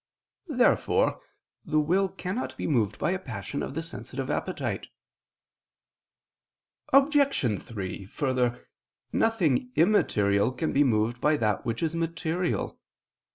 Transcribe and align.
Therefore 0.49 1.21
the 1.63 1.79
will 1.79 2.09
cannot 2.09 2.57
be 2.57 2.65
moved 2.65 2.97
by 2.97 3.11
a 3.11 3.19
passion 3.19 3.61
of 3.61 3.75
the 3.75 3.83
sensitive 3.83 4.31
appetite. 4.31 4.87
Obj. 6.91 7.61
3: 7.61 8.05
Further, 8.07 8.67
nothing 9.13 9.71
immaterial 9.75 10.53
can 10.53 10.73
be 10.73 10.83
moved 10.83 11.21
by 11.21 11.37
that 11.37 11.67
which 11.67 11.83
is 11.83 11.93
material. 11.95 12.79